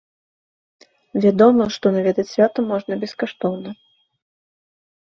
[1.25, 3.79] Вядома, што наведаць свята можна бескаштоўна.